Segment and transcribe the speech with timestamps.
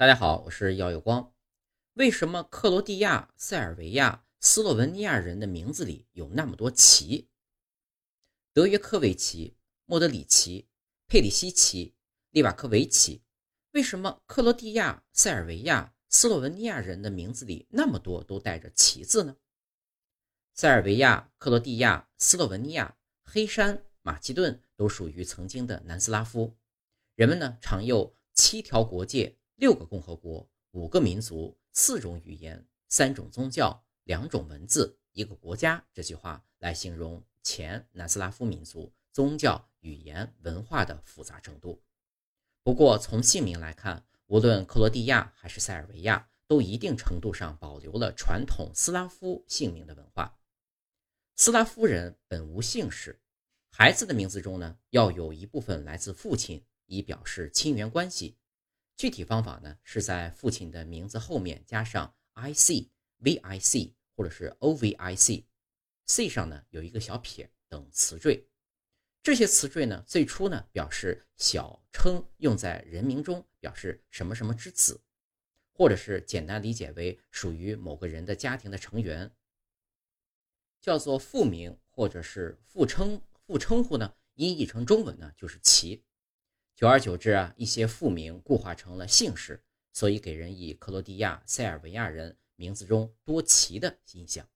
[0.00, 1.34] 大家好，我是耀有光。
[1.92, 7.28] 为什么克罗地亚、塞尔维亚、斯洛文尼亚人的名字里有那么多“奇”？
[8.54, 10.70] 德约科维奇、莫德里奇、
[11.06, 11.94] 佩里西奇、
[12.30, 13.20] 利瓦科维奇，
[13.72, 19.36] 为什么克罗地亚、塞尔维亚、斯洛文尼亚人的名字里那么多都带着“奇”字呢？
[20.54, 26.56] 塞尔维亚、克罗地亚、斯洛文尼亚、黑山、马其顿都属于曾经的南斯拉夫，
[27.16, 29.36] 人们呢常用七条国界。
[29.60, 35.84] 六个共和国，五个民族，四种语言，三种宗教，两种文字，一个国家。
[35.92, 41.82] 这句话来形容前南斯拉夫民族宗教、语言、文化的复杂程度。
[42.62, 50.40] 不过，从姓名来看，无论克罗地亚还是塞尔维亚，都一定程度上保留了传统斯拉夫姓名的文化。
[51.36, 53.20] 斯拉夫人本无姓氏，
[53.68, 58.38] 孩子的名字中呢，要有一部分来自父亲，以表示亲缘关系。
[59.00, 62.86] 具体方法呢，是在父亲的名字后面加上 i c
[63.16, 68.46] v i c 或者是 o v i c，c 上呢有一个小撇等词缀。
[69.22, 75.00] 这些词缀呢，最初呢表示小称，用在人名中表示什么什么之子，
[75.72, 79.34] 或者是简单理解为属于某个人的家庭的成员，
[80.78, 83.22] 叫做父名或者是父称。
[83.46, 86.04] 父称呼呢，音译成中文呢就是其。
[86.80, 94.48] 久而久之啊，一些复名固化成了姓氏，所以给人以克罗地亚、塞尔维亚人名字中多奇的印象。